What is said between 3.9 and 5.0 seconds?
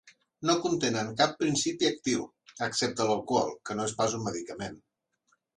és pas un medicament.